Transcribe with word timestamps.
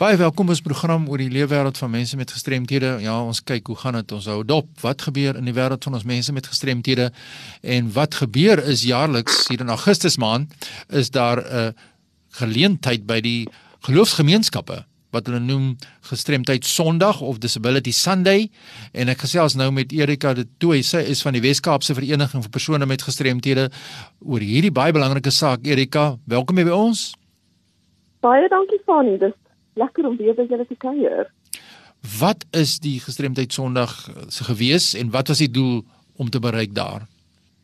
Baie 0.00 0.16
welkom 0.16 0.48
by 0.48 0.54
ons 0.54 0.62
program 0.64 1.02
oor 1.12 1.20
die 1.20 1.28
leefwêreld 1.28 1.76
van 1.76 1.90
mense 1.92 2.16
met 2.16 2.30
gestremthede. 2.32 2.94
Ja, 3.04 3.18
ons 3.20 3.42
kyk 3.44 3.66
hoe 3.68 3.74
gaan 3.82 3.98
dit 3.98 4.12
ons 4.16 4.24
hou 4.30 4.38
dop. 4.48 4.68
Wat 4.80 5.02
gebeur 5.04 5.36
in 5.36 5.44
die 5.44 5.52
wêreld 5.52 5.84
van 5.84 5.98
ons 5.98 6.06
mense 6.08 6.32
met 6.32 6.46
gestremthede? 6.48 7.10
En 7.60 7.90
wat 7.92 8.16
gebeur 8.16 8.62
is 8.64 8.86
jaarliks 8.88 9.42
hier 9.50 9.60
in 9.60 9.68
Augustus 9.68 10.16
maand 10.16 10.54
is 10.88 11.10
daar 11.12 11.42
'n 11.44 11.74
geleentheid 12.40 13.04
by 13.04 13.20
die 13.20 13.48
geloofsgemeenskappe 13.84 14.86
wat 15.10 15.26
hulle 15.26 15.40
noem 15.40 15.76
gestremdheid 16.00 16.64
Sondag 16.64 17.20
of 17.20 17.38
Disability 17.38 17.92
Sunday 17.92 18.48
en 18.92 19.08
ek 19.08 19.18
gesels 19.18 19.54
nou 19.54 19.70
met 19.70 19.92
Erika 19.92 20.32
de 20.34 20.46
Tooi 20.58 20.82
sy 20.82 20.98
is 20.98 21.22
van 21.22 21.32
die 21.32 21.42
Wes-Kaapse 21.42 21.94
Vereniging 21.94 22.42
vir 22.42 22.50
persone 22.50 22.86
met 22.86 23.02
gestremthede 23.02 23.70
oor 24.20 24.40
hierdie 24.40 24.72
baie 24.72 24.92
belangrike 24.92 25.30
saak 25.30 25.66
Erika 25.66 26.16
welkom 26.24 26.56
by 26.56 26.70
ons 26.70 27.12
Baie 28.20 28.48
dankie 28.48 28.80
Fanie 28.86 29.18
dis 29.18 29.49
lekker 29.82 30.08
om 30.08 30.16
weer 30.20 30.36
by 30.38 30.46
julle 30.48 30.66
te 30.68 30.78
kuier. 30.84 31.30
Wat 32.20 32.44
is 32.56 32.78
die 32.80 32.98
gestremdheid 33.00 33.52
Sondag 33.52 33.92
se 34.28 34.44
gewees 34.44 34.92
en 34.96 35.10
wat 35.16 35.32
was 35.32 35.42
die 35.42 35.50
doel 35.50 35.82
om 36.16 36.30
te 36.30 36.40
bereik 36.40 36.74
daar? 36.74 37.06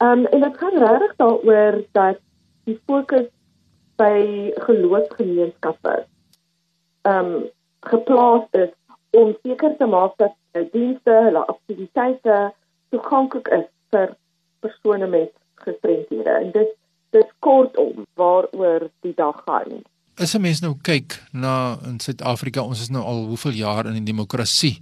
Ehm 0.05 0.25
um, 0.25 0.27
en 0.27 0.41
dit 0.45 0.59
gaan 0.61 0.79
regtig 0.83 1.17
daaroor 1.17 1.81
dat 1.97 2.21
die 2.69 2.79
fokus 2.87 3.29
by 3.97 4.53
geloofsgemeenskappe 4.69 5.95
ehm 7.03 7.35
um, 7.35 7.47
geplaas 7.87 8.45
is 8.51 8.73
om 9.11 9.37
seker 9.43 9.77
te 9.77 9.87
maak 9.87 10.17
dat 10.17 10.35
dienste, 10.73 11.13
hulle 11.27 11.45
aktiwiteite 11.47 12.37
toeganklik 12.95 13.49
is 13.49 13.69
vir 13.95 14.15
persone 14.65 15.07
met 15.07 15.33
gestremthede. 15.65 16.31
En 16.31 16.51
dit 16.53 16.73
dis 17.17 17.31
kortom 17.39 18.05
waaroor 18.21 18.89
die 19.07 19.15
dag 19.17 19.43
gaan. 19.47 19.83
As 20.17 20.33
'n 20.35 20.41
mens 20.41 20.61
nou 20.61 20.75
kyk 20.81 21.23
na 21.33 21.77
in 21.85 22.01
Suid-Afrika, 22.01 22.63
ons 22.63 22.81
is 22.81 22.89
nou 22.89 23.05
al 23.05 23.27
hoeveel 23.29 23.53
jaar 23.53 23.87
in 23.87 23.93
die 23.93 24.13
demokrasie. 24.13 24.81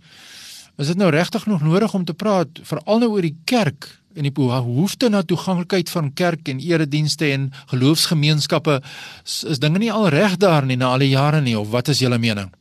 Is 0.78 0.86
dit 0.86 0.96
nou 0.96 1.10
regtig 1.10 1.46
nog 1.46 1.62
nodig 1.62 1.94
om 1.94 2.04
te 2.04 2.14
praat 2.14 2.48
veral 2.62 2.98
nou 2.98 3.10
oor 3.10 3.22
die 3.22 3.36
kerk 3.44 3.98
en 4.14 4.22
die 4.22 4.32
behoefte 4.32 5.08
na 5.08 5.22
toeganklikheid 5.22 5.90
van 5.90 6.12
kerk 6.14 6.48
en 6.48 6.60
eredienste 6.60 7.32
en 7.32 7.50
geloofsgemeenskappe? 7.66 8.80
Is, 9.24 9.44
is 9.44 9.58
dinge 9.58 9.78
nie 9.78 9.92
al 9.92 10.08
reg 10.08 10.36
daar 10.36 10.64
nie 10.64 10.76
na 10.76 10.92
al 10.92 11.02
die 11.02 11.10
jare 11.10 11.40
nie 11.40 11.58
of 11.58 11.70
wat 11.70 11.88
is 11.88 11.98
julle 11.98 12.18
mening? 12.18 12.52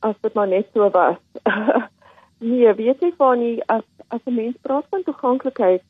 As 0.00 0.14
dit 0.20 0.34
maar 0.34 0.48
net 0.48 0.68
so 0.74 0.90
was. 0.90 1.16
nee, 2.38 2.68
weet 2.74 3.00
jy 3.00 3.12
van 3.16 3.38
nie 3.38 3.62
as 3.66 3.84
as 4.08 4.20
'n 4.26 4.34
mens 4.34 4.56
praat 4.60 4.84
van 4.90 5.02
toeganklikheid 5.04 5.82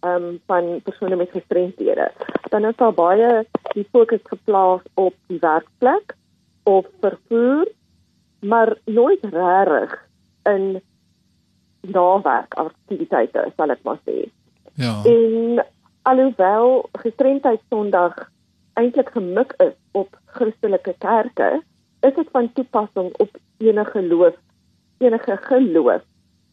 ehm 0.00 0.24
um, 0.24 0.40
van 0.46 0.80
persone 0.84 1.16
met 1.16 1.30
gestremthede. 1.30 2.10
Dan 2.48 2.64
is 2.64 2.76
daar 2.76 2.94
baie 2.94 3.46
die 3.74 3.86
fokus 3.90 4.22
geplaas 4.24 4.82
op 4.94 5.14
die 5.26 5.38
werkplek 5.40 6.14
of 6.68 6.86
vervoer, 7.00 7.68
maar 8.40 8.76
nooit 8.84 9.24
regtig 9.24 9.94
in 10.42 10.80
nawerk 11.80 12.54
aktiwiteite, 12.54 13.46
sal 13.56 13.74
ek 13.74 13.82
maar 13.86 13.98
sê. 14.06 14.28
Ja. 14.78 14.94
En 15.08 15.64
alhoewel 16.08 16.88
gestremdheid 17.02 17.60
Sondag 17.70 18.16
eintlik 18.78 19.10
gemik 19.14 19.54
is 19.62 19.74
op 19.92 20.16
Christelike 20.36 20.94
kerke, 20.98 21.60
is 22.02 22.14
dit 22.14 22.28
van 22.32 22.52
toepassing 22.52 23.12
op 23.22 23.36
enige 23.58 23.90
geloof, 23.98 24.34
enige 24.98 25.36
geloof 25.48 26.02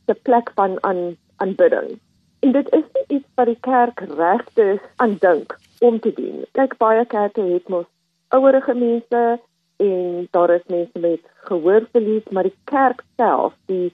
se 0.05 0.13
plek 0.13 0.51
van 0.55 0.77
aan 0.83 1.17
aanbidding. 1.37 1.97
En 2.39 2.51
dit 2.51 2.69
is 2.73 2.85
nie 2.93 3.17
iets 3.19 3.27
wat 3.35 3.45
die 3.45 3.57
kerk 3.61 3.99
regtig 4.17 4.81
aan 4.95 5.17
dink 5.19 5.57
om 5.79 5.99
te 5.99 6.13
doen. 6.13 6.43
Kyk 6.51 6.77
baie 6.77 7.05
kerke 7.05 7.41
het 7.41 7.69
mos 7.69 7.87
ouerige 8.27 8.73
mense 8.73 9.39
en 9.77 10.27
daar 10.31 10.49
is 10.49 10.65
mense 10.67 10.99
met 10.99 11.19
gehoorverlies, 11.47 12.27
maar 12.29 12.43
die 12.43 12.57
kerk 12.63 13.03
self, 13.15 13.53
die 13.65 13.93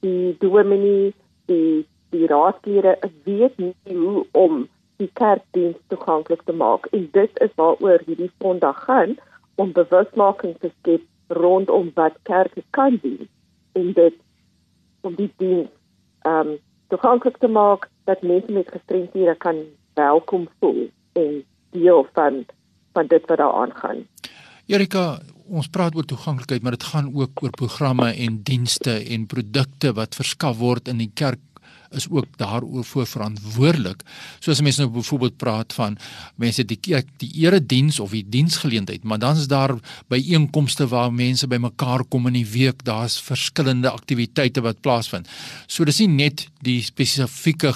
die 0.00 0.36
dominee, 0.38 1.14
die 1.46 1.86
die 2.10 2.26
raadslede 2.26 2.98
weet 3.24 3.58
nie 3.58 3.74
hoe 3.86 4.26
om 4.32 4.66
die 4.96 5.10
kerkdiens 5.12 5.76
toeganklik 5.86 6.42
te 6.44 6.52
maak. 6.52 6.86
En 6.86 7.08
dit 7.12 7.40
is 7.40 7.52
waaroor 7.54 8.02
hierdie 8.06 8.30
Sondag 8.38 8.84
gaan 8.84 9.16
om 9.54 9.72
bewusmaking 9.72 10.56
te 10.58 10.70
skep 10.78 11.06
rondom 11.30 11.90
wat 11.94 12.18
kerke 12.22 12.62
kan 12.70 12.98
doen 13.02 13.28
en 13.72 13.92
dit 13.92 14.14
om 15.00 15.14
die 15.14 15.30
diens 15.36 15.70
ehm 16.22 16.48
um, 16.48 16.58
toeganklik 16.88 17.36
te 17.38 17.48
maak 17.48 17.88
dat 18.04 18.22
mense 18.22 18.52
met 18.52 18.68
gestremthede 18.68 19.34
kan 19.34 19.62
welkom 19.94 20.48
voel 20.58 20.90
en 21.12 21.44
deel 21.70 22.06
van 22.14 22.44
van 22.92 23.06
dit 23.06 23.26
wat 23.26 23.38
daar 23.38 23.52
aangaan. 23.54 24.06
Erika, 24.66 25.20
ons 25.46 25.68
praat 25.70 25.94
oor 25.94 26.04
toeganklikheid, 26.04 26.62
maar 26.62 26.74
dit 26.74 26.88
gaan 26.92 27.12
ook 27.14 27.42
oor 27.42 27.50
programme 27.50 28.10
en 28.14 28.42
dienste 28.42 28.92
en 29.14 29.26
produkte 29.26 29.92
wat 29.94 30.18
verskaf 30.18 30.58
word 30.58 30.90
in 30.90 30.98
die 30.98 31.10
kerk 31.14 31.38
is 31.90 32.06
ook 32.10 32.26
daaroor 32.38 32.84
voor 32.84 33.06
verantwoordelik. 33.06 34.02
Soos 34.38 34.60
mense 34.62 34.80
nou 34.80 34.92
byvoorbeeld 34.94 35.36
praat 35.36 35.74
van 35.74 35.96
mense 36.38 36.64
die 36.64 36.78
kerk 36.78 37.08
die 37.18 37.30
erediens 37.42 38.00
of 38.00 38.14
die 38.14 38.22
diensgeleentheid, 38.28 39.02
maar 39.02 39.18
dan 39.18 39.36
is 39.36 39.48
daar 39.50 39.74
byeenkomste 40.08 40.86
waar 40.88 41.12
mense 41.12 41.46
bymekaar 41.50 42.04
kom 42.08 42.30
in 42.30 42.38
die 42.38 42.46
week, 42.46 42.84
daar's 42.84 43.20
verskillende 43.20 43.90
aktiwiteite 43.90 44.62
wat 44.62 44.80
plaasvind. 44.80 45.28
So 45.66 45.84
dis 45.84 45.98
nie 45.98 46.08
net 46.14 46.46
die 46.62 46.78
spesifieke 46.82 47.74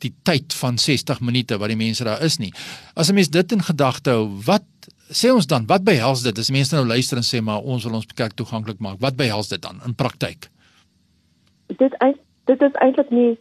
die 0.00 0.12
tyd 0.22 0.54
van 0.54 0.78
60 0.78 1.20
minute 1.20 1.58
wat 1.58 1.72
die 1.72 1.78
mense 1.80 2.04
daar 2.04 2.22
is 2.22 2.38
nie. 2.38 2.52
As 2.94 3.10
'n 3.10 3.14
mens 3.14 3.30
dit 3.30 3.52
in 3.52 3.62
gedagte 3.62 4.10
hou, 4.10 4.28
wat 4.46 4.64
sê 5.10 5.32
ons 5.32 5.46
dan? 5.46 5.66
Wat 5.66 5.84
behels 5.84 6.22
dit? 6.22 6.38
As 6.38 6.50
mense 6.50 6.74
nou 6.74 6.86
luister 6.86 7.16
en 7.16 7.22
sê 7.22 7.42
maar 7.42 7.62
ons 7.62 7.84
wil 7.84 7.94
ons 7.94 8.06
kerk 8.06 8.34
toeganklik 8.34 8.78
maak, 8.78 9.00
wat 9.00 9.16
behels 9.16 9.48
dit 9.48 9.62
dan 9.62 9.80
in 9.86 9.94
praktyk? 9.94 10.48
Dit 11.66 11.94
dit 12.46 12.62
is 12.62 12.74
eintlik 12.82 13.10
nie 13.10 13.38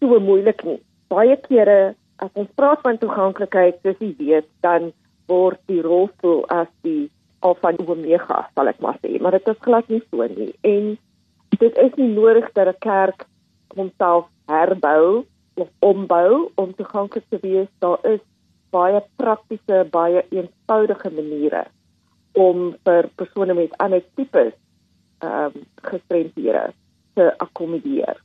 so 0.00 0.20
moeilik 0.20 0.64
nie. 0.64 0.80
Baie 1.08 1.36
kere 1.48 1.94
as 2.16 2.30
ons 2.34 2.50
praat 2.54 2.80
van 2.82 2.98
toeganklikheid, 2.98 3.78
soos 3.82 4.00
jy 4.02 4.14
weet, 4.18 4.48
dan 4.60 4.92
word 5.30 5.60
die 5.70 5.82
rolstoel 5.84 6.44
as 6.50 6.70
die 6.82 7.10
alfa 7.46 7.70
en 7.70 7.84
omega, 7.86 8.40
sal 8.54 8.70
ek 8.70 8.80
maar 8.82 8.98
sê, 9.02 9.20
maar 9.22 9.36
dit 9.36 9.48
is 9.52 9.60
glad 9.62 9.88
nie 9.92 10.02
so 10.10 10.26
nie. 10.26 10.50
En 10.66 10.96
dit 11.62 11.78
is 11.84 11.92
nie 12.00 12.08
nodig 12.14 12.48
dat 12.54 12.68
'n 12.68 12.78
kerk 12.80 13.26
homself 13.76 14.26
herbou 14.48 15.24
of 15.58 15.68
ombou 15.78 16.50
om 16.54 16.74
toeganklik 16.74 17.24
te 17.28 17.38
wees. 17.40 17.66
Daar 17.78 17.98
is 18.02 18.20
baie 18.70 19.02
praktiese, 19.16 19.86
baie 19.90 20.24
eenvoudige 20.30 21.10
maniere 21.10 21.64
om 22.32 22.74
vir 22.86 23.08
persone 23.16 23.54
met 23.54 23.76
ander 23.82 24.04
tipes 24.14 24.54
ehm 25.18 25.56
um, 25.56 25.64
gestremdhede 25.82 26.72
te 27.14 27.32
akkommodeer. 27.38 28.20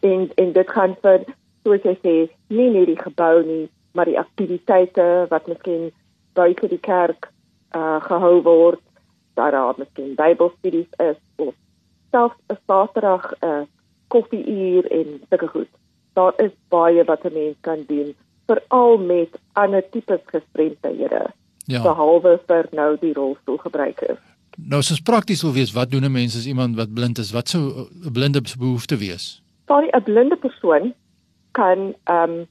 En 0.00 0.30
en 0.34 0.52
dit 0.52 0.70
gaan 0.70 0.96
vir 1.02 1.26
soos 1.62 1.86
jy 1.86 1.94
sê, 2.02 2.14
nie 2.48 2.70
net 2.70 2.90
die 2.90 2.98
gebou 2.98 3.44
nie, 3.46 3.68
maar 3.94 4.10
die 4.10 4.18
aktiwiteite 4.18 5.26
wat 5.30 5.46
miskien 5.46 5.92
buite 6.34 6.68
die 6.68 6.82
kerk 6.82 7.30
uh 7.76 8.00
gehou 8.08 8.42
word, 8.42 8.82
daar 9.34 9.54
daar 9.54 9.78
miskien 9.78 10.14
Bybelstudies 10.18 10.90
is 10.98 11.18
of 11.36 11.54
selfs 12.10 12.38
'n 12.50 12.58
Saterdag 12.66 13.32
'n 13.32 13.46
uh, 13.46 13.62
koffieuur 14.08 14.90
en 14.90 15.20
sulke 15.28 15.48
goed 15.48 15.75
daar 16.16 16.34
is 16.42 16.52
baie 16.72 17.04
wat 17.04 17.24
'n 17.24 17.32
mens 17.32 17.56
kan 17.60 17.84
doen 17.86 18.14
veral 18.46 18.98
met 18.98 19.38
ander 19.52 19.82
tipes 19.90 20.22
gestremdhede. 20.24 21.26
Ja. 21.66 21.82
Behalwe 21.82 22.38
vir 22.46 22.68
nou 22.70 22.96
die 23.00 23.12
rolstoelgebruikers. 23.12 24.20
Nou 24.56 24.80
as 24.80 24.90
ons 24.94 25.02
prakties 25.04 25.42
wil 25.44 25.52
wees, 25.52 25.72
wat 25.74 25.90
doen 25.90 26.04
'n 26.04 26.12
mens 26.12 26.36
as 26.36 26.46
iemand 26.46 26.76
wat 26.76 26.94
blind 26.94 27.18
is? 27.18 27.32
Wat 27.32 27.48
sou 27.48 27.62
'n 28.04 28.12
blinde 28.12 28.40
behoefte 28.58 28.96
wees? 28.96 29.42
Sorry, 29.66 29.88
'n 29.92 30.02
blinde 30.02 30.36
persoon 30.36 30.94
kan 31.52 31.94
ehm 32.04 32.30
um, 32.30 32.46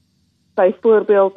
byvoorbeeld 0.54 1.34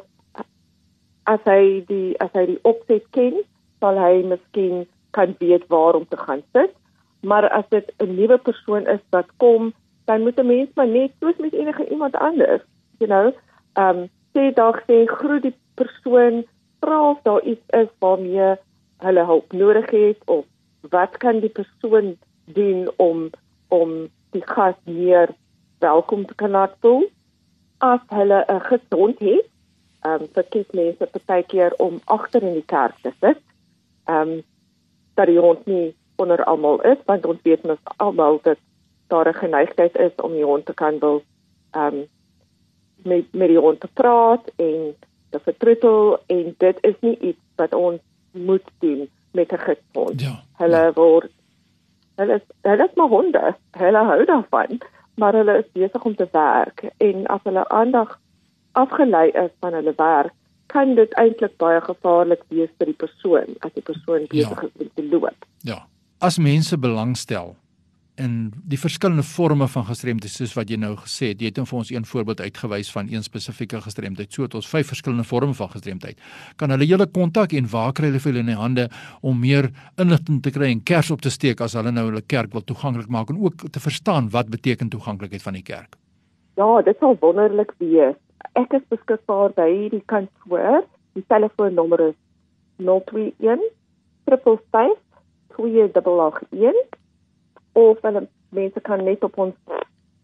as 1.24 1.40
hy 1.44 1.84
die 1.86 2.18
as 2.18 2.30
hy 2.32 2.46
die 2.46 2.62
opset 2.62 3.04
ken, 3.10 3.42
sal 3.80 3.98
hy 3.98 4.22
miskien 4.22 4.86
kan 5.10 5.34
weet 5.38 5.66
waar 5.68 5.94
om 5.94 6.06
te 6.08 6.16
gaan 6.16 6.42
sit. 6.52 6.72
Maar 7.20 7.48
as 7.48 7.64
dit 7.68 7.92
'n 7.98 8.14
nuwe 8.14 8.38
persoon 8.38 8.86
is 8.86 9.00
wat 9.10 9.26
kom 9.36 9.72
dan 10.10 10.22
moet 10.22 10.40
'n 10.40 10.46
mens 10.46 10.70
maar 10.74 10.88
net 10.88 11.10
soos 11.20 11.36
met 11.36 11.52
enige 11.52 11.88
iemand 11.88 12.14
anders, 12.16 12.62
you 12.98 13.10
know, 13.10 13.26
ehm 13.72 13.98
um, 13.98 14.08
sê 14.32 14.42
dalk 14.54 14.78
sê 14.86 14.96
groet 15.06 15.42
die 15.42 15.56
persoon, 15.74 16.44
vra 16.80 17.10
of 17.10 17.18
daar 17.22 17.42
iets 17.42 17.66
is 17.82 17.90
waarmee 17.98 18.56
hulle 19.04 19.24
hulp 19.24 19.52
nodig 19.52 19.90
het 19.90 20.18
of 20.24 20.44
wat 20.94 21.16
kan 21.16 21.40
die 21.40 21.54
persoon 21.60 22.16
doen 22.44 22.90
om 22.96 23.30
om 23.68 23.90
die 24.30 24.46
gas 24.54 24.74
meer 24.84 25.28
welkom 25.78 26.26
te 26.26 26.34
kan 26.34 26.50
laat 26.50 26.74
voel 26.80 27.04
as 27.78 28.00
hulle 28.08 28.44
'n 28.48 28.60
gesond 28.72 29.18
het. 29.18 29.46
Ehm 30.02 30.22
um, 30.22 30.28
vir 30.34 30.44
kies 30.52 30.70
mense 30.72 31.06
partykeer 31.06 31.72
om 31.76 32.00
agter 32.04 32.42
in 32.42 32.52
die 32.52 32.70
kerk 32.76 32.96
te 33.02 33.12
sit. 33.20 33.40
Ehm 34.04 34.28
um, 34.28 34.42
dat 35.14 35.26
die 35.26 35.38
hond 35.38 35.66
nie 35.66 35.94
onder 36.16 36.44
almal 36.44 36.80
is 36.80 37.00
want 37.04 37.26
ons 37.26 37.42
weet 37.42 37.62
mos 37.62 37.82
almal 37.96 38.38
dat 38.42 38.58
daar 39.10 39.28
'n 39.28 39.42
geneigtheid 39.42 39.96
is 39.96 40.14
om 40.16 40.32
die 40.32 40.44
hond 40.44 40.66
te 40.66 40.74
kan 40.74 40.98
wil 40.98 41.22
ehm 41.70 41.94
um, 41.94 42.06
met 43.02 43.32
met 43.32 43.48
die 43.48 43.58
hond 43.58 43.80
te 43.80 43.88
praat 43.92 44.52
en 44.56 44.94
te 45.30 45.40
vertroetel 45.40 46.18
en 46.26 46.54
dit 46.58 46.78
is 46.80 46.94
nie 47.00 47.18
iets 47.18 47.44
wat 47.56 47.74
ons 47.74 48.00
moet 48.30 48.68
doen 48.78 49.08
met 49.30 49.52
'n 49.52 49.58
gidsfonds. 49.58 50.22
Ja. 50.22 50.42
Hulle 50.56 50.76
ja. 50.76 50.92
word 50.92 51.30
hulle 52.14 52.34
is, 52.34 52.46
hulle 52.62 52.84
is 52.84 52.94
maar 52.94 53.08
honde. 53.08 53.56
Hulle 53.70 54.04
hou 54.04 54.24
daarvan, 54.24 54.80
maar 55.14 55.32
hulle 55.32 55.58
is 55.58 55.72
besig 55.72 56.04
om 56.04 56.14
te 56.16 56.28
werk 56.32 56.84
en 56.96 57.26
as 57.26 57.40
hulle 57.42 57.68
aandag 57.68 58.18
afgelei 58.72 59.30
is 59.30 59.50
van 59.60 59.72
hulle 59.72 59.92
werk, 59.96 60.32
kan 60.66 60.94
dit 60.94 61.12
eintlik 61.12 61.56
baie 61.56 61.80
gevaarlik 61.80 62.42
wees 62.48 62.70
vir 62.78 62.86
die 62.86 63.00
persoon 63.04 63.56
as 63.58 63.72
die 63.72 63.82
persoon 63.82 64.26
besig 64.28 64.60
ja. 64.62 64.68
is 64.68 64.84
om 64.84 64.90
te 64.94 65.08
loop. 65.10 65.46
Ja. 65.58 65.86
As 66.18 66.38
mense 66.38 66.78
belangstel 66.78 67.56
in 68.20 68.36
die 68.68 68.78
verskillende 68.78 69.24
forme 69.26 69.66
van 69.72 69.86
gestremdheid 69.88 70.32
soos 70.32 70.52
wat 70.58 70.70
jy 70.70 70.76
nou 70.80 70.92
gesê 71.00 71.32
het, 71.32 71.42
jy 71.42 71.50
het 71.50 71.60
vir 71.62 71.78
ons 71.80 71.90
een 71.90 72.06
voorbeeld 72.06 72.42
uitgewys 72.44 72.92
van 72.92 73.10
een 73.10 73.24
spesifieke 73.26 73.80
gestremdheid. 73.80 74.32
So 74.32 74.46
het 74.46 74.54
ons 74.54 74.68
vyf 74.68 74.92
verskillende 74.92 75.24
forme 75.24 75.56
van 75.56 75.72
gestremdheid. 75.72 76.20
Kan 76.60 76.70
hulle 76.74 76.86
julle 76.86 77.08
kontak 77.10 77.56
en 77.56 77.68
waar 77.72 77.92
kry 77.96 78.10
hulle 78.12 78.20
vir 78.20 78.32
hulle 78.32 78.44
in 78.44 78.52
die 78.52 78.60
hande 78.60 78.88
om 79.22 79.40
meer 79.40 79.70
inligting 79.96 80.42
te 80.44 80.52
kry 80.54 80.70
en 80.70 80.84
kers 80.84 81.10
op 81.10 81.24
te 81.24 81.32
steek 81.32 81.60
as 81.64 81.78
hulle 81.78 81.92
nou 81.92 82.10
hulle 82.10 82.22
kerk 82.22 82.52
wil 82.52 82.64
toeganklik 82.64 83.08
maak 83.08 83.30
en 83.32 83.40
ook 83.40 83.70
te 83.72 83.80
verstaan 83.80 84.30
wat 84.30 84.52
beteken 84.52 84.92
toeganklikheid 84.92 85.42
van 85.42 85.58
die 85.58 85.66
kerk? 85.66 85.96
Ja, 86.60 86.82
dit 86.84 86.98
sal 87.00 87.16
wonderlik 87.20 87.72
wees 87.78 88.18
ek 88.58 88.72
is 88.74 88.86
beskikbaar 88.92 89.54
by 89.56 89.68
die 89.92 90.02
kantoor. 90.10 90.86
Die 91.18 91.24
telefoonnommer 91.32 92.10
is 92.10 92.16
021 92.78 93.62
355 94.30 94.98
2881 95.56 96.99
of 97.82 97.98
hulle 98.06 98.22
mense 98.56 98.80
kan 98.86 99.00
net 99.04 99.20
op 99.24 99.38
ons 99.38 99.56